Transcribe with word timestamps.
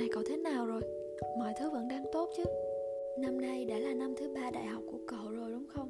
này 0.00 0.08
cậu 0.12 0.22
thế 0.26 0.36
nào 0.36 0.66
rồi? 0.66 0.82
Mọi 1.38 1.52
thứ 1.58 1.70
vẫn 1.70 1.88
đang 1.88 2.04
tốt 2.12 2.30
chứ? 2.36 2.42
Năm 3.18 3.40
nay 3.40 3.64
đã 3.64 3.78
là 3.78 3.94
năm 3.94 4.14
thứ 4.18 4.32
ba 4.34 4.50
đại 4.50 4.64
học 4.64 4.82
của 4.90 4.98
cậu 5.06 5.30
rồi 5.30 5.50
đúng 5.50 5.66
không? 5.68 5.88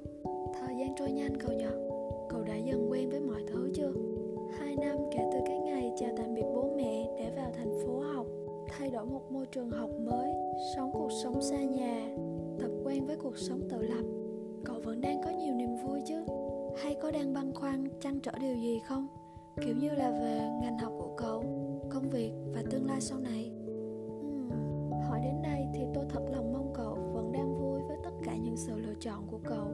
Thời 0.55 0.77
gian 0.79 0.95
trôi 0.99 1.13
nhanh 1.13 1.33
cậu 1.41 1.57
nhỉ? 1.57 1.65
Cậu 2.29 2.43
đã 2.43 2.57
dần 2.57 2.91
quen 2.91 3.11
với 3.11 3.21
mọi 3.21 3.43
thứ 3.47 3.71
chưa? 3.75 3.93
Hai 4.59 4.77
năm 4.77 4.97
kể 5.13 5.31
từ 5.33 5.39
cái 5.47 5.59
ngày 5.59 5.93
chào 6.01 6.11
tạm 6.17 6.35
biệt 6.35 6.45
bố 6.55 6.75
mẹ 6.77 7.09
để 7.19 7.33
vào 7.37 7.53
thành 7.57 7.79
phố 7.85 8.01
học 8.01 8.27
Thay 8.69 8.91
đổi 8.91 9.07
một 9.07 9.33
môi 9.33 9.47
trường 9.47 9.71
học 9.71 9.91
mới 10.01 10.33
Sống 10.77 10.91
cuộc 10.93 11.11
sống 11.23 11.43
xa 11.43 11.63
nhà 11.63 12.17
Tập 12.61 12.71
quen 12.85 13.05
với 13.05 13.17
cuộc 13.17 13.39
sống 13.39 13.61
tự 13.71 13.83
lập 13.83 14.05
Cậu 14.65 14.81
vẫn 14.81 15.01
đang 15.01 15.23
có 15.25 15.31
nhiều 15.31 15.55
niềm 15.55 15.77
vui 15.77 16.01
chứ? 16.07 16.25
Hay 16.83 16.95
có 17.03 17.11
đang 17.11 17.35
băn 17.35 17.53
khoăn, 17.55 17.85
trăn 18.01 18.21
trở 18.21 18.33
điều 18.41 18.55
gì 18.55 18.81
không? 18.85 19.07
Kiểu 19.65 19.75
như 19.77 19.91
là 19.91 20.11
về 20.11 20.49
ngành 20.63 20.79
học 20.79 20.93
của 20.99 21.15
cậu, 21.17 21.45
công 21.91 22.09
việc 22.09 22.33
và 22.55 22.63
tương 22.71 22.87
lai 22.87 23.01
sau 23.01 23.19
này 23.19 23.53
Hỏi 25.21 25.29
đến 25.33 25.43
đây 25.43 25.67
thì 25.75 25.85
tôi 25.95 26.05
thật 26.09 26.21
lòng 26.33 26.53
mong 26.53 26.73
cậu 26.75 26.95
vẫn 27.13 27.33
đang 27.33 27.55
vui 27.55 27.81
với 27.89 27.97
tất 28.05 28.11
cả 28.25 28.37
những 28.37 28.57
sự 28.57 28.77
lựa 28.77 28.95
chọn 29.01 29.27
của 29.31 29.39
cậu. 29.45 29.67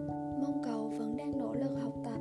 Mong 0.43 0.63
cậu 0.65 0.89
vẫn 0.99 1.17
đang 1.17 1.39
nỗ 1.39 1.53
lực 1.53 1.71
học 1.83 1.93
tập 2.05 2.21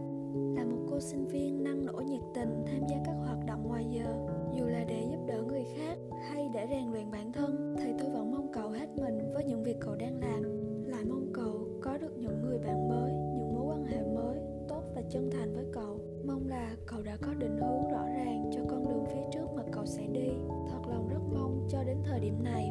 Là 0.55 0.63
một 0.63 0.85
cô 0.89 0.99
sinh 0.99 1.25
viên 1.25 1.63
năng 1.63 1.85
nổ 1.85 1.93
nhiệt 1.93 2.21
tình 2.33 2.65
tham 2.65 2.87
gia 2.89 2.97
các 3.05 3.15
hoạt 3.25 3.45
động 3.47 3.67
ngoài 3.67 3.85
giờ. 3.91 4.15
Dù 4.55 4.65
là 4.65 4.83
để 4.87 5.07
giúp 5.11 5.19
đỡ 5.27 5.41
người 5.41 5.63
khác 5.77 5.97
hay 6.29 6.49
để 6.53 6.67
rèn 6.69 6.91
luyện 6.91 7.11
bản 7.11 7.31
thân 7.31 7.75
Thì 7.79 7.93
tôi 7.99 8.09
vẫn 8.09 8.31
mong 8.31 8.51
cậu 8.53 8.69
hết 8.69 8.87
mình 9.01 9.33
với 9.33 9.43
những 9.43 9.63
việc 9.63 9.77
cậu 9.79 9.95
đang 9.95 10.19
làm. 10.19 10.43
Lại 10.85 11.05
mong 11.05 11.27
cậu 11.33 11.67
có 11.81 11.97
được 11.97 12.17
những 12.17 12.41
người 12.41 12.57
bạn 12.57 12.89
mới, 12.89 13.11
những 13.11 13.55
mối 13.55 13.65
quan 13.67 13.85
hệ 13.85 14.03
mới 14.15 14.39
tốt 14.67 14.81
và 14.95 15.01
chân 15.09 15.29
thành 15.31 15.53
với 15.53 15.65
cậu. 15.73 15.99
Mong 16.27 16.47
là 16.47 16.75
cậu 16.85 17.01
đã 17.03 17.17
có 17.21 17.33
định 17.33 17.57
hướng 17.57 17.91
rõ 17.91 18.05
ràng 18.05 18.51
cho 18.53 18.61
con 18.69 18.87
đường 18.87 19.05
phía 19.05 19.23
trước 19.33 19.47
mà 19.55 19.63
cậu 19.71 19.85
sẽ 19.85 20.07
đi. 20.07 20.29
Thật 20.49 20.81
lòng 20.89 21.07
rất 21.09 21.19
mong 21.33 21.67
cho 21.69 21.83
đến 21.83 21.97
thời 22.03 22.19
điểm 22.19 22.43
này 22.43 22.64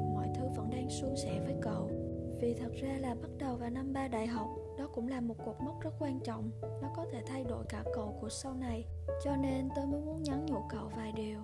suôn 1.01 1.17
sẻ 1.17 1.41
với 1.45 1.55
cậu 1.63 1.91
Vì 2.41 2.55
thật 2.55 2.73
ra 2.83 2.99
là 3.01 3.15
bắt 3.15 3.31
đầu 3.39 3.57
vào 3.57 3.71
năm 3.71 3.93
ba 3.93 4.09
đại 4.09 4.27
học 4.27 4.49
đó 4.79 4.89
cũng 4.95 5.09
là 5.09 5.21
một 5.21 5.35
cột 5.47 5.57
mốc 5.61 5.81
rất 5.81 5.91
quan 5.99 6.21
trọng. 6.21 6.51
Nó 6.83 6.89
có 6.97 7.07
thể 7.13 7.23
thay 7.27 7.45
đổi 7.45 7.65
cả 7.69 7.85
cậu 7.95 8.19
của 8.21 8.29
sau 8.29 8.55
này. 8.55 8.85
Cho 9.25 9.37
nên 9.37 9.69
tôi 9.77 9.87
mới 9.87 10.01
muốn 10.01 10.23
nhắn 10.23 10.47
nhủ 10.47 10.57
cậu 10.71 10.91
vài 10.97 11.13
điều. 11.13 11.39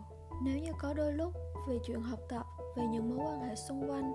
Nếu 0.45 0.59
như 0.59 0.71
có 0.79 0.95
đôi 0.95 1.13
lúc 1.13 1.33
vì 1.69 1.79
chuyện 1.85 2.01
học 2.01 2.19
tập, 2.29 2.47
vì 2.77 2.83
những 2.93 3.09
mối 3.09 3.27
quan 3.27 3.41
hệ 3.41 3.55
xung 3.55 3.91
quanh 3.91 4.13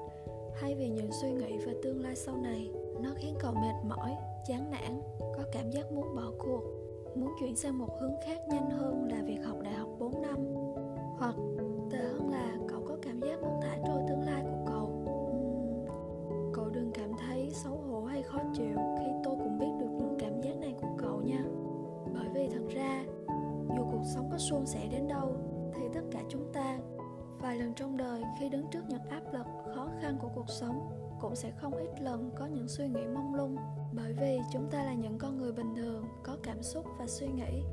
Hay 0.56 0.75
vì 0.75 0.89
những 0.89 1.11
suy 1.11 1.31
nghĩ 1.31 1.58
về 1.58 1.73
tương 1.83 2.03
lai 2.03 2.16
sau 2.16 2.38
này 2.38 2.72
Nó 3.02 3.09
khiến 3.16 3.36
cậu 3.39 3.53
mệt 3.53 3.73
mỏi, 3.88 4.16
chán 4.47 4.72
nản, 4.72 5.02
có 5.19 5.44
cảm 5.52 5.72
giác 5.72 5.91
muốn 5.91 6.16
bỏ 6.16 6.31
cuộc. 6.39 6.63
Muốn 7.16 7.30
chuyển 7.39 7.56
sang 7.56 7.78
một 7.78 7.89
hướng 8.02 8.16
khác 8.25 8.38
nhanh 8.50 8.69
hơn 8.69 9.08
là 9.11 9.22
việc 9.25 9.39
học 9.45 9.58
đại 9.63 9.73
học 9.73 9.89
4 10.00 10.22
năm. 10.22 10.38
Hoặc 11.17 11.36
tệ 11.91 11.97
hơn 11.97 12.30
là 12.30 12.55
sống 24.06 24.30
có 24.31 24.38
suôn 24.38 24.66
sẻ 24.66 24.88
đến 24.92 25.08
đâu, 25.08 25.36
thì 25.75 25.81
tất 25.94 26.02
cả 26.11 26.20
chúng 26.30 26.53
ta, 26.53 26.78
vài 27.42 27.58
lần 27.58 27.73
trong 27.73 27.98
đời 27.98 28.23
khi 28.39 28.50
đứng 28.50 28.67
trước 28.72 28.84
những 28.89 29.03
áp 29.09 29.34
lực, 29.34 29.45
khó 29.75 29.89
khăn 30.02 30.17
của 30.22 30.30
cuộc 30.36 30.50
sống, 30.50 30.89
cũng 31.22 31.36
sẽ 31.36 31.52
không 31.52 31.73
ít 31.73 32.02
lần 32.02 32.31
có 32.38 32.45
những 32.45 32.67
suy 32.67 32.88
nghĩ 32.88 33.06
mông 33.16 33.36
lung. 33.36 33.56
Bởi 33.94 34.14
vì 34.14 34.39
chúng 34.53 34.70
ta 34.72 34.84
là 34.84 34.94
những 34.94 35.17
con 35.17 35.38
người 35.38 35.52
bình 35.52 35.75
thường, 35.75 36.06
có 36.23 36.38
cảm 36.44 36.64
xúc 36.64 36.86
và 37.00 37.08
suy 37.08 37.28
nghĩ. 37.28 37.64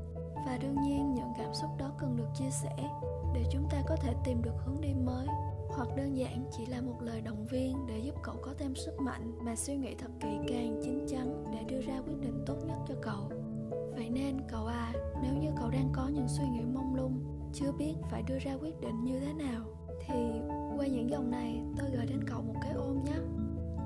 Và 0.47 0.59
đương 0.61 0.77
nhiên, 0.83 1.15
những 1.15 1.33
cảm 1.39 1.55
xúc 1.55 1.71
đó 1.79 1.91
cần 1.99 2.17
được 2.17 2.29
chia 2.35 2.51
sẻ 2.51 2.91
để 3.35 3.45
chúng 3.51 3.69
ta 3.71 3.83
có 3.89 3.97
thể 3.97 4.15
tìm 4.25 4.43
được 4.43 4.55
hướng 4.65 4.81
đi 4.81 4.95
mới, 4.95 5.27
hoặc 5.69 5.89
đơn 5.97 6.17
giản 6.17 6.45
chỉ 6.51 6.67
là 6.67 6.81
một 6.81 6.97
lời 7.03 7.21
động 7.21 7.47
viên 7.47 7.87
để 7.87 7.99
giúp 7.99 8.15
cậu 8.23 8.35
có 8.43 8.55
thêm 8.59 8.75
sức 8.75 9.01
mạnh 9.01 9.33
mà 9.45 9.57
suy 9.57 9.77
nghĩ 9.77 9.95
thật 9.95 10.11
kỹ 10.21 10.39
càng, 10.49 10.81
chín 10.83 11.07
chắn 11.09 11.45
để 11.53 11.59
đưa 11.69 11.81
ra 11.81 12.03
quyết 12.07 12.21
định 12.21 12.45
tốt 12.47 12.57
nhất 12.67 12.77
cho 12.89 12.95
cậu 13.03 13.42
vậy 13.95 14.11
nên 14.11 14.37
cậu 14.49 14.67
à 14.67 14.93
nếu 15.23 15.35
như 15.43 15.49
cậu 15.61 15.71
đang 15.71 15.89
có 15.93 16.09
những 16.09 16.29
suy 16.29 16.45
nghĩ 16.49 16.61
mông 16.75 16.95
lung, 16.95 17.25
chưa 17.53 17.73
biết 17.79 17.95
phải 18.11 18.23
đưa 18.29 18.39
ra 18.39 18.55
quyết 18.61 18.81
định 18.81 19.05
như 19.05 19.21
thế 19.21 19.33
nào, 19.33 19.65
thì 20.07 20.15
qua 20.77 20.87
những 20.87 21.11
dòng 21.11 21.31
này 21.31 21.63
tôi 21.79 21.91
gửi 21.97 22.07
đến 22.07 22.21
cậu 22.27 22.43
một 22.43 22.55
cái 22.63 22.73
ôm 22.73 23.05
nhé. 23.05 23.17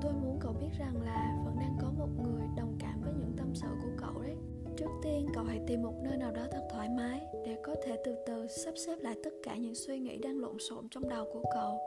Tôi 0.01 0.13
muốn 0.13 0.37
cậu 0.39 0.53
biết 0.53 0.69
rằng 0.79 1.01
là 1.05 1.37
vẫn 1.45 1.55
đang 1.59 1.77
có 1.81 1.91
một 1.97 2.09
người 2.23 2.47
đồng 2.57 2.77
cảm 2.79 3.01
với 3.01 3.13
những 3.19 3.31
tâm 3.37 3.51
sự 3.53 3.67
của 3.81 3.89
cậu 3.97 4.21
đấy. 4.21 4.35
Trước 4.77 4.89
tiên, 5.03 5.27
cậu 5.33 5.43
hãy 5.43 5.59
tìm 5.67 5.81
một 5.81 5.93
nơi 6.03 6.17
nào 6.17 6.31
đó 6.31 6.41
thật 6.51 6.67
thoải 6.71 6.89
mái 6.89 7.21
để 7.45 7.57
có 7.63 7.75
thể 7.85 7.97
từ 8.05 8.15
từ 8.27 8.47
sắp 8.47 8.73
xếp 8.85 8.95
lại 9.01 9.15
tất 9.23 9.33
cả 9.43 9.55
những 9.55 9.75
suy 9.75 9.99
nghĩ 9.99 10.17
đang 10.17 10.39
lộn 10.39 10.59
xộn 10.59 10.87
trong 10.91 11.09
đầu 11.09 11.25
của 11.33 11.43
cậu. 11.53 11.77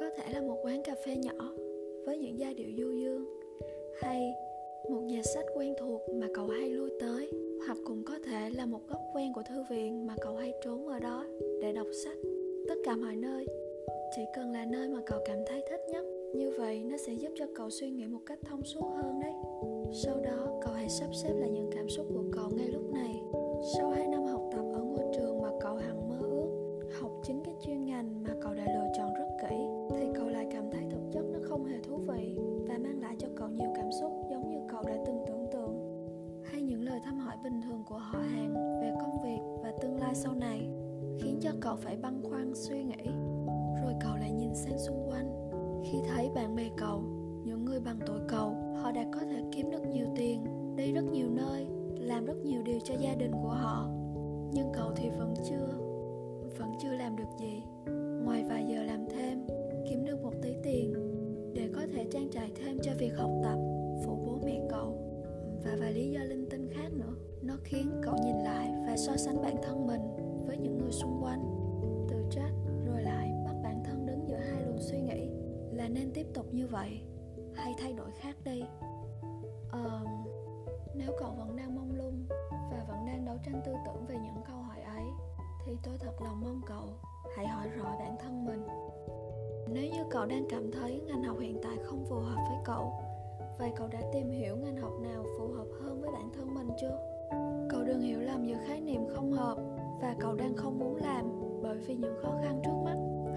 Có 0.00 0.06
thể 0.16 0.32
là 0.32 0.40
một 0.40 0.58
quán 0.64 0.82
cà 0.84 0.94
phê 1.06 1.16
nhỏ 1.16 1.44
với 2.06 2.18
những 2.18 2.38
giai 2.38 2.54
điệu 2.54 2.68
du 2.78 2.90
dương, 2.92 3.24
hay 4.02 4.34
một 4.90 5.00
nhà 5.00 5.22
sách 5.34 5.44
quen 5.54 5.74
thuộc 5.78 6.00
mà 6.14 6.26
cậu 6.34 6.46
hay 6.46 6.70
lui 6.70 6.90
tới, 7.00 7.30
hoặc 7.66 7.78
cũng 7.84 8.02
có 8.04 8.14
thể 8.24 8.50
là 8.50 8.66
một 8.66 8.80
góc 8.88 9.00
quen 9.14 9.32
của 9.34 9.42
thư 9.48 9.62
viện 9.70 10.06
mà 10.06 10.14
cậu 10.20 10.36
hay 10.36 10.52
trốn 10.64 10.88
ở 10.88 10.98
đó 10.98 11.24
để 11.60 11.72
đọc 11.72 11.86
sách. 12.04 12.16
Tất 12.68 12.74
cả 12.84 12.96
mọi 12.96 13.16
nơi, 13.16 13.46
chỉ 14.16 14.22
cần 14.36 14.52
là 14.52 14.64
nơi 14.64 14.88
mà 14.88 15.00
cậu 15.06 15.20
cảm 15.24 15.38
thấy 15.46 15.62
thích 15.70 15.80
nhất, 15.92 16.04
như 16.34 16.52
vậy 16.58 16.82
nó 16.84 16.96
sẽ 16.96 17.12
giúp 17.12 17.28
cho 17.34 17.46
cậu 17.54 17.70
suy 17.70 17.90
nghĩ 17.90 18.06
một 18.06 18.20
cách 18.26 18.38
thông 18.44 18.64
suốt 18.64 18.86
hơn 18.96 19.20
đấy. 19.20 19.32
Sau 19.92 20.20
đó, 20.24 20.60
cậu 20.64 20.72
hãy 20.74 20.88
sắp 20.88 21.08
xếp 21.14 21.32
lại 21.34 21.50
những 21.50 21.70
cảm 21.74 21.88
xúc 21.88 22.06
của 22.14 22.24
cậu 22.32 22.50
ngay 22.50 22.68
lúc 22.68 22.92
này. 22.92 23.22
Sau 23.76 23.90
2 23.90 24.06
năm 24.06 24.24
học 24.24 24.42
tập 24.52 24.64
ở 24.74 24.82
ngôi 24.82 25.14
trường 25.14 25.42
mà 25.42 25.48
cậu 25.60 25.74
hằng 25.74 26.08
mơ 26.08 26.18
ước, 26.20 26.80
học 27.00 27.10
chính 27.24 27.42
cái 27.44 27.54
chuyên 27.66 27.84
ngành 27.84 28.22
mà 28.22 28.34
cậu 28.42 28.54
đã 28.54 28.64
lựa 28.74 28.81
cậu 41.72 41.80
phải 41.80 41.96
băn 41.96 42.22
khoăn 42.22 42.52
suy 42.54 42.82
nghĩ, 42.84 43.10
rồi 43.82 43.94
cậu 44.00 44.16
lại 44.16 44.32
nhìn 44.32 44.54
sang 44.54 44.78
xung 44.78 45.10
quanh. 45.10 45.50
Khi 45.84 45.98
thấy 46.08 46.30
bạn 46.34 46.56
bè 46.56 46.70
cậu, 46.76 47.02
những 47.44 47.64
người 47.64 47.80
bằng 47.80 47.98
tuổi 48.06 48.18
cậu, 48.28 48.54
họ 48.82 48.92
đã 48.92 49.04
có 49.12 49.20
thể 49.20 49.42
kiếm 49.52 49.70
được 49.70 49.86
nhiều 49.92 50.06
tiền, 50.16 50.44
đi 50.76 50.92
rất 50.92 51.04
nhiều 51.12 51.26
nơi, 51.30 51.66
làm 51.98 52.24
rất 52.24 52.36
nhiều 52.44 52.62
điều 52.62 52.78
cho 52.84 52.94
gia 52.94 53.14
đình 53.14 53.32
của 53.42 53.48
họ. 53.48 53.88
Nhưng 54.52 54.72
cậu 54.74 54.92
thì 54.96 55.10
vẫn 55.10 55.34
chưa 55.48 55.68
vẫn 56.58 56.72
chưa 56.82 56.92
làm 56.92 57.16
được 57.16 57.38
gì. 57.40 57.62
Ngoài 58.24 58.44
vài 58.48 58.64
giờ 58.68 58.82
làm 58.82 59.06
thêm, 59.10 59.46
kiếm 59.88 60.04
được 60.04 60.22
một 60.22 60.32
tí 60.42 60.54
tiền 60.62 60.94
để 61.54 61.68
có 61.74 61.80
thể 61.94 62.06
trang 62.10 62.28
trải 62.32 62.50
thêm 62.56 62.78
cho 62.82 62.92
việc 62.98 63.12
học 63.16 63.30
tập 63.42 63.58
phụ 64.04 64.18
bố 64.26 64.38
mẹ 64.44 64.60
cậu. 64.70 64.98
Và 65.64 65.76
vài 65.80 65.92
lý 65.92 66.10
do 66.10 66.20
linh 66.20 66.46
tinh 66.50 66.68
khác 66.72 66.92
nữa, 66.92 67.14
nó 67.42 67.54
khiến 67.64 67.90
cậu 68.02 68.14
nhìn 68.24 68.36
lại 68.36 68.72
và 68.86 68.96
so 68.96 69.16
sánh 69.16 69.42
bản 69.42 69.56
thân 69.62 69.86
mình 69.86 70.00
với 70.46 70.56
những 70.56 70.78
người 70.78 70.92
xung 70.92 71.22
quanh 71.22 71.61
trách 72.34 72.52
rồi 72.86 73.02
lại 73.02 73.32
bắt 73.44 73.54
bản 73.64 73.82
thân 73.84 74.06
đứng 74.06 74.28
giữa 74.28 74.36
hai 74.36 74.62
luồng 74.62 74.80
suy 74.80 75.00
nghĩ 75.00 75.28
là 75.72 75.88
nên 75.88 76.10
tiếp 76.14 76.26
tục 76.34 76.46
như 76.52 76.66
vậy 76.66 77.00
hay 77.54 77.74
thay 77.78 77.92
đổi 77.92 78.10
khác 78.10 78.36
đi? 78.44 78.62
Uh, 79.66 80.08
nếu 80.94 81.12
cậu 81.18 81.30
vẫn 81.38 81.56
đang 81.56 81.74
mông 81.74 81.92
lung 81.96 82.26
và 82.50 82.84
vẫn 82.88 83.06
đang 83.06 83.24
đấu 83.24 83.36
tranh 83.44 83.62
tư 83.64 83.72
tưởng 83.86 84.04
về 84.08 84.14
những 84.14 84.42
câu 84.48 84.56
hỏi 84.56 84.80
ấy 84.80 85.04
thì 85.66 85.72
tôi 85.82 85.94
thật 85.98 86.22
lòng 86.24 86.40
mong 86.40 86.60
cậu 86.66 86.88
hãy 87.36 87.46
hỏi 87.46 87.68
rõ 87.68 87.96
bản 87.98 88.16
thân 88.20 88.44
mình. 88.44 88.66
Nếu 89.68 89.90
như 89.92 90.04
cậu 90.10 90.26
đang 90.26 90.46
cảm 90.50 90.70
thấy 90.72 91.00
ngành 91.06 91.22
học 91.22 91.36
hiện 91.40 91.60
tại 91.62 91.76
không 91.84 92.04
phù 92.08 92.16
hợp 92.16 92.44
với 92.48 92.58
cậu 92.64 92.92
vậy 93.58 93.72
cậu 93.76 93.88
đã 93.88 94.00
tìm 94.12 94.30
hiểu 94.30 94.56
ngành 94.56 94.76
học 94.76 94.92
nào 95.02 95.24
phù 95.38 95.48
hợp 95.48 95.66
hơn 95.80 96.00
với 96.00 96.10
bản 96.10 96.30
thân 96.36 96.54
mình 96.54 96.68
chưa? 96.80 96.98
Cậu 97.70 97.84
đừng 97.84 98.00
hiểu 98.00 98.20
lầm 98.20 98.46
giữa 98.46 98.58
khái 98.66 98.80
niệm 98.80 99.06
không 99.14 99.32
hợp 99.32 99.58
và 100.00 100.16
cậu 100.20 100.34
đang 100.34 100.56
không 100.56 100.78
muốn 100.78 100.96
làm 100.96 101.51
bởi 101.62 101.78
vì 101.78 101.94
những 101.94 102.14
khó 102.22 102.38
khăn 102.42 102.60
trước 102.64 102.82
mắt. 102.84 102.96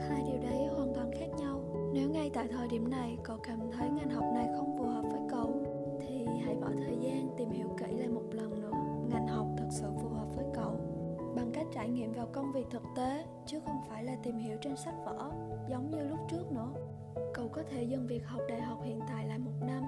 Hai 0.10 0.24
điều 0.28 0.38
đấy 0.42 0.68
hoàn 0.76 0.94
toàn 0.94 1.12
khác 1.20 1.28
nhau. 1.40 1.60
Nếu 1.94 2.10
ngay 2.10 2.32
tại 2.34 2.48
thời 2.48 2.68
điểm 2.68 2.90
này 2.90 3.18
cậu 3.24 3.38
cảm 3.44 3.60
thấy 3.72 3.90
ngành 3.90 4.10
học 4.10 4.24
này 4.34 4.48
không 4.58 4.78
phù 4.78 4.84
hợp 4.84 5.02
với 5.02 5.22
cậu, 5.30 5.64
thì 6.02 6.26
hãy 6.46 6.56
bỏ 6.56 6.68
thời 6.86 6.98
gian 7.02 7.30
tìm 7.38 7.50
hiểu 7.52 7.68
kỹ 7.78 7.98
lại 7.98 8.08
một 8.08 8.24
lần 8.32 8.62
nữa. 8.62 8.72
Ngành 9.10 9.28
học 9.28 9.48
thật 9.58 9.68
sự 9.70 9.88
phù 10.02 10.10
hợp 10.10 10.28
với 10.36 10.46
cậu. 10.54 10.72
Bằng 11.36 11.52
cách 11.54 11.68
trải 11.74 11.90
nghiệm 11.90 12.14
vào 12.14 12.28
công 12.34 12.52
việc 12.52 12.66
thực 12.72 12.84
tế, 12.96 13.26
chứ 13.46 13.60
không 13.66 13.78
phải 13.90 14.04
là 14.04 14.16
tìm 14.24 14.38
hiểu 14.38 14.58
trên 14.62 14.76
sách 14.76 14.96
vở, 15.06 15.32
giống 15.70 15.92
như 15.92 16.04
lúc 16.04 16.20
trước 16.30 16.52
nữa. 16.52 16.70
Cậu 17.34 17.48
có 17.48 17.64
thể 17.70 17.84
dừng 17.84 18.08
việc 18.08 18.26
học 18.26 18.42
đại 18.50 18.62
học 18.62 18.80
hiện 18.84 19.00
tại 19.08 19.28
lại 19.28 19.40
một 19.40 19.52
năm 19.62 19.84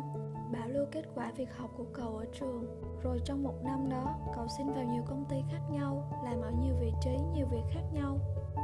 bảo 0.51 0.67
lưu 0.67 0.85
kết 0.91 1.05
quả 1.15 1.31
việc 1.37 1.57
học 1.57 1.69
của 1.77 1.85
cậu 1.93 2.17
ở 2.17 2.25
trường. 2.39 2.65
Rồi 3.03 3.19
trong 3.25 3.43
một 3.43 3.63
năm 3.63 3.89
đó, 3.89 4.15
cậu 4.35 4.47
xin 4.57 4.67
vào 4.67 4.83
nhiều 4.83 5.03
công 5.07 5.25
ty 5.29 5.35
khác 5.51 5.61
nhau, 5.71 6.21
làm 6.23 6.41
ở 6.41 6.51
nhiều 6.51 6.75
vị 6.79 6.91
trí, 7.01 7.17
nhiều 7.33 7.45
việc 7.51 7.63
khác 7.73 7.83
nhau. 7.93 8.17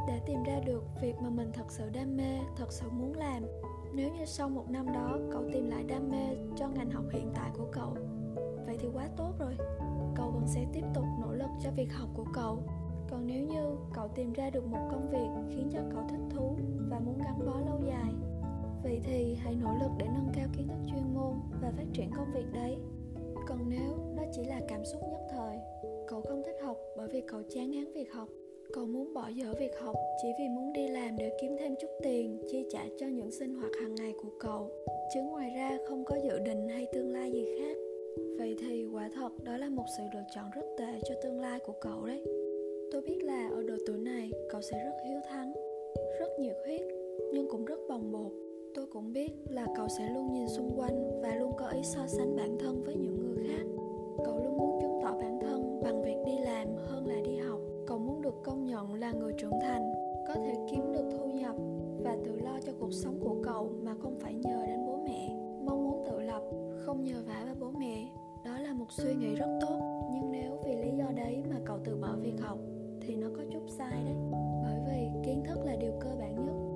Để 0.07 0.21
tìm 0.25 0.43
ra 0.43 0.59
được 0.65 0.83
việc 1.01 1.15
mà 1.21 1.29
mình 1.29 1.51
thật 1.53 1.65
sự 1.69 1.89
đam 1.89 2.17
mê, 2.17 2.39
thật 2.57 2.71
sự 2.71 2.89
muốn 2.89 3.13
làm. 3.13 3.43
Nếu 3.93 4.11
như 4.13 4.25
sau 4.25 4.49
một 4.49 4.69
năm 4.69 4.85
đó, 4.93 5.17
cậu 5.31 5.43
tìm 5.53 5.69
lại 5.69 5.83
đam 5.83 6.11
mê 6.11 6.37
cho 6.55 6.67
ngành 6.67 6.91
học 6.91 7.05
hiện 7.11 7.31
tại 7.35 7.51
của 7.57 7.67
cậu, 7.71 7.97
vậy 8.65 8.77
thì 8.79 8.87
quá 8.93 9.07
tốt 9.17 9.33
rồi. 9.39 9.57
Cậu 10.15 10.31
vẫn 10.31 10.47
sẽ 10.47 10.65
tiếp 10.73 10.83
tục 10.93 11.05
nỗ 11.21 11.33
lực 11.33 11.49
cho 11.63 11.71
việc 11.71 11.93
học 11.93 12.09
của 12.13 12.25
cậu. 12.33 12.59
Còn 13.09 13.27
nếu 13.27 13.43
như 13.43 13.75
cậu 13.93 14.07
tìm 14.07 14.33
ra 14.33 14.49
được 14.49 14.65
một 14.65 14.87
công 14.91 15.09
việc 15.09 15.55
khiến 15.55 15.69
cho 15.73 15.79
cậu 15.91 16.03
thích 16.09 16.21
thú 16.29 16.55
và 16.89 16.99
muốn 16.99 17.17
gắn 17.17 17.45
bó 17.45 17.59
lâu 17.65 17.81
dài 17.87 18.13
vậy 18.83 18.99
thì 19.03 19.35
hãy 19.35 19.55
nỗ 19.61 19.69
lực 19.81 19.91
để 19.99 20.05
nâng 20.05 20.31
cao 20.33 20.47
kiến 20.57 20.67
thức 20.67 20.79
chuyên 20.91 21.13
môn 21.13 21.33
và 21.61 21.71
phát 21.77 21.85
triển 21.93 22.09
công 22.15 22.27
việc 22.33 22.53
đấy 22.53 22.77
còn 23.47 23.69
nếu 23.69 24.15
đó 24.17 24.23
chỉ 24.31 24.43
là 24.43 24.61
cảm 24.67 24.85
xúc 24.85 25.01
nhất 25.11 25.21
thời, 25.31 25.57
cậu 26.07 26.21
không 26.21 26.43
thích 26.45 26.55
học 26.63 26.77
bởi 26.97 27.07
vì 27.07 27.21
cậu 27.27 27.41
chán 27.49 27.71
ngán 27.71 27.93
việc 27.93 28.13
học. 28.13 28.29
Cậu 28.73 28.85
muốn 28.85 29.13
bỏ 29.13 29.27
dở 29.27 29.53
việc 29.59 29.79
học 29.79 29.95
chỉ 30.21 30.27
vì 30.39 30.49
muốn 30.49 30.73
đi 30.73 30.87
làm 30.87 31.17
để 31.17 31.37
kiếm 31.41 31.55
thêm 31.59 31.75
chút 31.81 31.87
tiền 32.03 32.41
chi 32.51 32.65
trả 32.71 32.85
cho 32.97 33.07
những 33.07 33.31
sinh 33.31 33.55
hoạt 33.55 33.71
hàng 33.81 33.95
ngày 33.95 34.13
của 34.21 34.29
cậu. 34.39 34.71
Chứ 35.13 35.21
ngoài 35.21 35.51
ra 35.55 35.77
không 35.87 36.05
có 36.05 36.15
dự 36.23 36.39
định 36.39 36.67
hay 36.69 36.87
tương 36.93 37.13
lai 37.13 37.31
gì 37.31 37.45
khác. 37.59 37.77
Vậy 38.37 38.55
thì 38.59 38.85
quả 38.85 39.09
thật 39.15 39.29
đó 39.43 39.57
là 39.57 39.69
một 39.69 39.85
sự 39.97 40.03
lựa 40.13 40.23
chọn 40.35 40.45
rất 40.55 40.65
tệ 40.77 40.99
cho 41.09 41.15
tương 41.23 41.39
lai 41.39 41.59
của 41.59 41.73
cậu 41.81 42.05
đấy. 42.05 42.23
Tôi 42.91 43.01
biết 43.01 43.23
là 43.23 43.49
ở 43.49 43.63
độ 43.63 43.75
tuổi 43.87 43.97
này 43.97 44.31
cậu 44.49 44.61
sẽ 44.61 44.83
rất 44.85 44.95
hiếu 45.09 45.19
thắng, 45.29 45.53
rất 46.19 46.39
nhiệt 46.39 46.55
huyết, 46.65 46.81
nhưng 47.33 47.47
cũng 47.49 47.65
rất 47.65 47.79
bồng 47.89 48.11
bột 48.11 48.31
tôi 48.75 48.85
cũng 48.85 49.13
biết 49.13 49.31
là 49.49 49.67
cậu 49.75 49.87
sẽ 49.87 50.09
luôn 50.09 50.33
nhìn 50.33 50.47
xung 50.47 50.79
quanh 50.79 51.21
và 51.21 51.35
luôn 51.35 51.51
có 51.57 51.67
ý 51.67 51.83
so 51.83 52.07
sánh 52.07 52.35
bản 52.35 52.57
thân 52.59 52.81
với 52.81 52.95
những 52.95 53.19
người 53.19 53.47
khác. 53.47 53.65
Cậu 54.25 54.43
luôn 54.43 54.57
muốn 54.57 54.81
chứng 54.81 54.99
tỏ 55.03 55.11
bản 55.11 55.39
thân 55.41 55.81
bằng 55.83 56.01
việc 56.01 56.17
đi 56.25 56.37
làm 56.37 56.67
hơn 56.75 57.07
là 57.07 57.15
đi 57.25 57.37
học. 57.37 57.59
Cậu 57.87 57.99
muốn 57.99 58.21
được 58.21 58.43
công 58.43 58.65
nhận 58.65 58.93
là 58.93 59.11
người 59.11 59.33
trưởng 59.37 59.59
thành, 59.61 59.93
có 60.27 60.33
thể 60.33 60.53
kiếm 60.71 60.93
được 60.93 61.09
thu 61.17 61.31
nhập 61.31 61.55
và 62.03 62.17
tự 62.25 62.39
lo 62.39 62.59
cho 62.65 62.71
cuộc 62.79 62.93
sống 62.93 63.19
của 63.19 63.35
cậu 63.43 63.69
mà 63.83 63.95
không 64.01 64.15
phải 64.19 64.33
nhờ 64.33 64.65
đến 64.67 64.79
bố 64.87 64.97
mẹ. 65.05 65.35
Mong 65.65 65.83
muốn 65.83 66.03
tự 66.05 66.19
lập, 66.19 66.41
không 66.85 67.03
nhờ 67.03 67.23
vả 67.27 67.43
vào 67.45 67.55
bố 67.59 67.79
mẹ, 67.79 68.07
đó 68.45 68.59
là 68.59 68.73
một 68.73 68.91
suy 68.91 69.13
nghĩ 69.13 69.35
rất 69.35 69.59
tốt. 69.61 70.07
Nhưng 70.13 70.31
nếu 70.31 70.57
vì 70.65 70.75
lý 70.75 70.97
do 70.97 71.05
đấy 71.15 71.43
mà 71.49 71.55
cậu 71.65 71.77
từ 71.83 71.95
bỏ 71.95 72.15
việc 72.21 72.41
học, 72.41 72.57
thì 73.01 73.15
nó 73.15 73.27
có 73.37 73.43
chút 73.51 73.63
sai 73.67 74.03
đấy. 74.05 74.15
Bởi 74.63 74.79
vì 74.87 75.21
kiến 75.25 75.43
thức 75.47 75.59
là 75.65 75.75
điều 75.75 75.91
cơ 75.99 76.09
bản 76.19 76.45
nhất. 76.45 76.72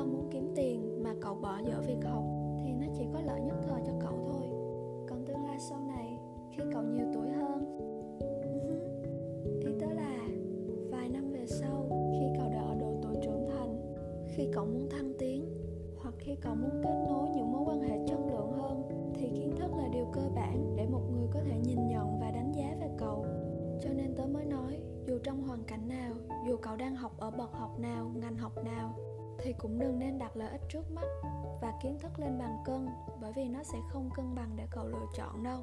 Do 0.00 0.06
muốn 0.06 0.28
kiếm 0.30 0.52
tiền 0.54 1.02
mà 1.02 1.14
cậu 1.20 1.34
bỏ 1.34 1.58
dở 1.66 1.80
việc 1.86 2.04
học 2.04 2.24
thì 2.64 2.72
nó 2.72 2.86
chỉ 2.96 3.04
có 3.12 3.20
lợi 3.20 3.40
nhất 3.40 3.56
thời 3.68 3.80
cho 3.86 3.92
cậu 4.00 4.12
thôi. 4.26 4.42
Còn 5.08 5.24
tương 5.26 5.44
lai 5.46 5.58
sau 5.58 5.78
này, 5.80 6.18
khi 6.50 6.62
cậu 6.72 6.82
nhiều 6.82 7.06
tuổi 7.14 7.28
hơn, 7.28 7.78
ý 9.60 9.70
tớ 9.80 9.86
là 9.92 10.28
vài 10.90 11.08
năm 11.08 11.32
về 11.32 11.46
sau, 11.46 11.86
khi 12.12 12.26
cậu 12.38 12.50
đã 12.50 12.60
ở 12.60 12.74
độ 12.80 12.92
tuổi 13.02 13.14
trưởng 13.22 13.48
thành, 13.48 13.94
khi 14.28 14.48
cậu 14.52 14.66
muốn 14.66 14.88
thăng 14.90 15.12
tiến, 15.18 15.44
hoặc 16.02 16.14
khi 16.18 16.36
cậu 16.42 16.54
muốn 16.54 16.82
kết 16.82 17.04
nối 17.08 17.28
những 17.36 17.52
mối 17.52 17.62
quan 17.66 17.80
hệ 17.80 17.98
chất 18.06 18.18
lượng 18.26 18.52
hơn, 18.52 18.82
thì 19.14 19.28
kiến 19.28 19.52
thức 19.58 19.70
là 19.76 19.88
điều 19.92 20.04
cơ 20.12 20.22
bản 20.34 20.76
để 20.76 20.86
một 20.86 21.02
người 21.12 21.28
có 21.32 21.40
thể 21.40 21.58
nhìn 21.66 21.88
nhận 21.88 22.20
và 22.20 22.30
đánh 22.30 22.52
giá 22.56 22.76
về 22.80 22.88
cậu. 22.98 23.24
Cho 23.80 23.90
nên 23.96 24.14
tớ 24.16 24.26
mới 24.26 24.44
nói, 24.44 24.78
dù 25.06 25.18
trong 25.22 25.42
hoàn 25.42 25.64
cảnh 25.64 25.88
nào 25.88 26.12
dù 26.46 26.56
cậu 26.62 26.76
đang 26.76 26.96
học 26.96 27.12
ở 27.18 27.30
bậc 27.30 27.52
học 27.52 27.78
nào, 27.78 28.10
ngành 28.14 28.36
học 28.36 28.52
nào, 28.64 28.94
thì 29.38 29.52
cũng 29.52 29.78
đừng 29.78 29.98
nên 29.98 30.18
đặt 30.18 30.36
lợi 30.36 30.50
ích 30.50 30.60
trước 30.68 30.90
mắt 30.94 31.06
và 31.60 31.72
kiến 31.82 31.98
thức 31.98 32.10
lên 32.18 32.38
bàn 32.38 32.56
cân, 32.64 32.88
bởi 33.20 33.32
vì 33.36 33.48
nó 33.48 33.62
sẽ 33.62 33.78
không 33.88 34.10
cân 34.14 34.34
bằng 34.34 34.50
để 34.56 34.66
cậu 34.70 34.86
lựa 34.86 35.06
chọn 35.14 35.42
đâu. 35.42 35.60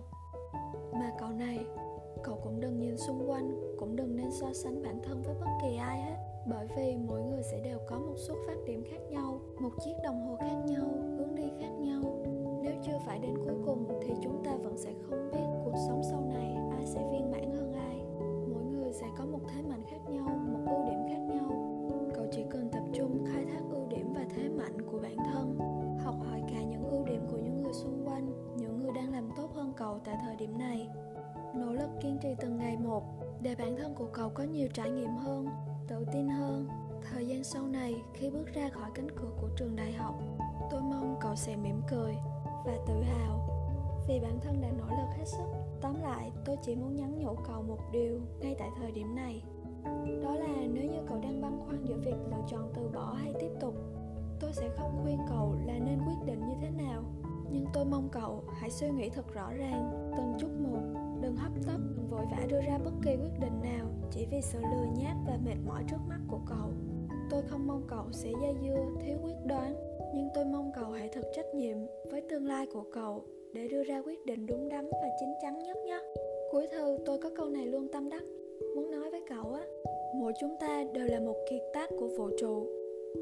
Mà 0.93 1.11
cậu 1.19 1.29
này, 1.29 1.65
cậu 2.23 2.39
cũng 2.43 2.59
đừng 2.59 2.79
nhìn 2.79 2.97
xung 2.97 3.29
quanh, 3.29 3.75
cũng 3.79 3.95
đừng 3.95 4.15
nên 4.15 4.31
so 4.31 4.53
sánh 4.53 4.83
bản 4.83 4.99
thân 5.03 5.23
với 5.23 5.35
bất 5.39 5.47
kỳ 5.61 5.77
ai 5.77 6.01
hết, 6.01 6.15
bởi 6.47 6.67
vì 6.77 6.97
mỗi 7.07 7.21
người 7.21 7.43
sẽ 7.43 7.59
đều 7.59 7.79
có 7.87 7.99
một 7.99 8.15
xuất 8.17 8.35
phát 8.47 8.55
điểm 8.65 8.83
khác 8.91 9.01
nhau, 9.09 9.39
một 9.59 9.71
chiếc 9.85 9.93
đồng 10.03 10.27
hồ 10.27 10.35
khác 10.35 10.55
nhau, 10.65 10.85
hướng 11.17 11.35
đi 11.35 11.49
khác 11.61 11.71
nhau. 11.79 12.01
Nếu 12.63 12.73
chưa 12.85 12.97
phải 13.05 13.19
đến 13.19 13.37
cuối 13.45 13.55
cùng, 13.65 13.99
thì 14.01 14.13
chúng 14.23 14.43
ta 14.43 14.51
vẫn 14.63 14.77
sẽ 14.77 14.93
không 15.09 15.31
biết 15.31 15.45
cuộc 15.65 15.75
sống 15.87 16.01
sau 16.11 16.21
này 16.21 16.57
ai 16.71 16.85
sẽ 16.85 17.09
viên 17.11 17.31
mãn 17.31 17.51
hơn 17.51 17.73
ai. 17.73 18.05
Mỗi 18.53 18.63
người 18.63 18.93
sẽ 18.93 19.07
có 19.17 19.25
một 19.25 19.39
thế 19.49 19.61
mạnh 19.61 19.83
khác 19.89 20.09
nhau 20.09 20.36
mạnh 24.67 24.81
của 24.91 24.99
bản 24.99 25.17
thân. 25.17 25.57
Học 26.03 26.15
hỏi 26.29 26.41
cả 26.49 26.63
những 26.63 26.83
ưu 26.89 27.05
điểm 27.05 27.21
của 27.31 27.37
những 27.37 27.63
người 27.63 27.73
xung 27.73 28.07
quanh, 28.07 28.55
những 28.57 28.79
người 28.79 28.91
đang 28.95 29.11
làm 29.11 29.29
tốt 29.37 29.51
hơn 29.55 29.73
cậu 29.77 29.99
tại 30.05 30.17
thời 30.21 30.35
điểm 30.35 30.57
này. 30.57 30.89
Nỗ 31.55 31.73
lực 31.73 31.89
kiên 32.01 32.17
trì 32.21 32.35
từng 32.39 32.57
ngày 32.57 32.77
một, 32.77 33.03
để 33.41 33.55
bản 33.55 33.75
thân 33.77 33.95
của 33.95 34.07
cậu 34.13 34.29
có 34.29 34.43
nhiều 34.43 34.67
trải 34.73 34.89
nghiệm 34.89 35.15
hơn, 35.15 35.47
tự 35.87 36.05
tin 36.13 36.27
hơn. 36.29 36.67
Thời 37.11 37.27
gian 37.27 37.43
sau 37.43 37.67
này, 37.67 37.95
khi 38.13 38.29
bước 38.29 38.45
ra 38.53 38.69
khỏi 38.69 38.89
cánh 38.93 39.07
cửa 39.15 39.29
của 39.41 39.49
trường 39.57 39.75
đại 39.75 39.93
học, 39.93 40.15
tôi 40.71 40.81
mong 40.81 41.15
cậu 41.21 41.35
sẽ 41.35 41.55
mỉm 41.55 41.81
cười 41.89 42.15
và 42.65 42.77
tự 42.87 43.01
hào. 43.03 43.49
Vì 44.07 44.19
bản 44.19 44.39
thân 44.41 44.61
đã 44.61 44.67
nỗ 44.77 44.85
lực 44.89 45.17
hết 45.17 45.25
sức, 45.25 45.47
tóm 45.81 46.01
lại, 46.01 46.31
tôi 46.45 46.55
chỉ 46.61 46.75
muốn 46.75 46.95
nhắn 46.95 47.19
nhủ 47.19 47.35
cậu 47.47 47.63
một 47.63 47.79
điều 47.91 48.19
ngay 48.39 48.55
tại 48.59 48.69
thời 48.77 48.91
điểm 48.91 49.15
này. 49.15 49.43
Đó 50.23 50.35
là 50.35 50.47
nếu 50.73 50.83
như 50.83 50.99
cậu 51.07 51.19
đang 51.21 51.41
băn 51.41 51.59
khoăn 51.65 51.85
giữa 51.85 51.97
việc 52.05 52.15
lựa 52.31 52.43
chọn 52.47 52.71
từ 52.73 52.89
bỏ 52.93 53.13
hay 53.13 53.33
tiếp 53.39 53.51
tục 53.59 53.73
tôi 54.39 54.51
sẽ 54.53 54.69
không 54.77 54.99
khuyên 55.03 55.17
cậu 55.29 55.55
là 55.65 55.73
nên 55.73 55.99
quyết 56.07 56.25
định 56.25 56.39
như 56.39 56.55
thế 56.61 56.69
nào. 56.83 57.03
Nhưng 57.51 57.65
tôi 57.73 57.85
mong 57.85 58.09
cậu 58.11 58.43
hãy 58.53 58.69
suy 58.69 58.89
nghĩ 58.89 59.09
thật 59.09 59.33
rõ 59.33 59.51
ràng. 59.53 60.11
Từng 60.17 60.33
chút 60.39 60.49
một, 60.59 61.01
đừng 61.21 61.35
hấp 61.35 61.51
tấp, 61.67 61.77
đừng 61.95 62.07
vội 62.09 62.25
vã 62.31 62.45
đưa 62.47 62.61
ra 62.61 62.77
bất 62.85 62.91
kỳ 63.03 63.15
quyết 63.15 63.39
định 63.39 63.61
nào 63.63 63.85
chỉ 64.11 64.25
vì 64.31 64.41
sự 64.41 64.59
lười 64.59 64.87
nhác 65.03 65.15
và 65.27 65.37
mệt 65.45 65.55
mỏi 65.65 65.83
trước 65.89 65.97
mắt 66.09 66.19
của 66.27 66.39
cậu. 66.49 66.69
Tôi 67.29 67.41
không 67.41 67.67
mong 67.67 67.81
cậu 67.87 68.05
sẽ 68.11 68.31
dây 68.41 68.55
dưa, 68.63 68.85
thiếu 69.01 69.17
quyết 69.23 69.45
đoán, 69.45 69.75
nhưng 70.15 70.27
tôi 70.33 70.45
mong 70.45 70.71
cậu 70.75 70.91
hãy 70.91 71.09
thật 71.13 71.23
trách 71.35 71.55
nhiệm 71.55 71.77
với 72.11 72.21
tương 72.29 72.45
lai 72.45 72.65
của 72.73 72.83
cậu 72.93 73.23
để 73.53 73.67
đưa 73.67 73.83
ra 73.83 74.01
quyết 74.01 74.25
định 74.25 74.45
đúng 74.45 74.69
đắn 74.69 74.85
và 74.85 75.09
chín 75.19 75.29
chắn 75.41 75.59
nhất 75.59 75.77
nhé. 75.85 75.99
Cuối 76.51 76.67
thư, 76.71 76.97
tôi 77.05 77.17
có 77.17 77.29
câu 77.37 77.49
này 77.49 77.65
luôn 77.65 77.87
tâm 77.91 78.09
đắc. 78.09 78.23
Muốn 78.75 78.91
nói 78.91 79.11
với 79.11 79.21
cậu 79.29 79.53
á, 79.53 79.63
mỗi 80.15 80.33
chúng 80.39 80.55
ta 80.59 80.83
đều 80.93 81.05
là 81.05 81.19
một 81.19 81.35
kiệt 81.49 81.61
tác 81.73 81.89
của 81.99 82.07
vũ 82.07 82.29
trụ. 82.39 82.67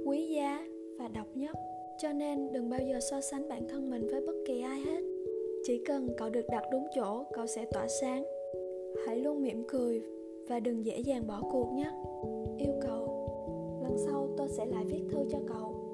Quý 0.06 0.34
giá 0.36 0.66
và 1.00 1.08
độc 1.08 1.28
nhất. 1.36 1.56
Cho 1.98 2.14
nên 2.14 2.52
đừng 2.52 2.70
bao 2.70 2.80
giờ 2.80 3.00
so 3.00 3.22
sánh 3.22 3.50
bản 3.50 3.68
thân 3.70 3.90
mình 3.90 4.08
với 4.12 4.22
bất 4.22 4.36
kỳ 4.48 4.62
ai 4.62 4.82
hết. 4.82 5.04
Chỉ 5.64 5.84
cần 5.86 6.10
cậu 6.18 6.30
được 6.30 6.46
đặt 6.50 6.64
đúng 6.72 6.88
chỗ, 6.96 7.24
cậu 7.34 7.48
sẽ 7.48 7.66
tỏa 7.66 7.88
sáng. 7.88 8.24
Hãy 9.08 9.18
luôn 9.18 9.42
mỉm 9.42 9.64
cười 9.68 10.02
và 10.48 10.60
đừng 10.60 10.86
dễ 10.86 11.00
dàng 11.00 11.28
bỏ 11.28 11.42
cuộc 11.52 11.74
nhé. 11.74 11.92
Yêu 12.58 12.74
cầu 12.82 13.06
lần 13.84 13.98
sau 14.06 14.28
tôi 14.38 14.50
sẽ 14.50 14.66
lại 14.66 14.86
viết 14.86 15.02
thư 15.12 15.20
cho 15.32 15.40
cậu. 15.48 15.85